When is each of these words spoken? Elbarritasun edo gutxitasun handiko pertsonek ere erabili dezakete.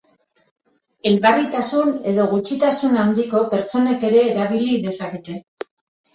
Elbarritasun 1.09 1.91
edo 2.13 2.25
gutxitasun 2.31 2.99
handiko 3.03 3.43
pertsonek 3.53 4.09
ere 4.09 4.25
erabili 4.33 4.75
dezakete. 4.89 5.39